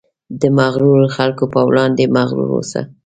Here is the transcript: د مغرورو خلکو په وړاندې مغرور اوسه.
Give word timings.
د 0.41 0.43
مغرورو 0.59 1.07
خلکو 1.15 1.43
په 1.53 1.59
وړاندې 1.69 2.11
مغرور 2.17 2.49
اوسه. 2.55 2.81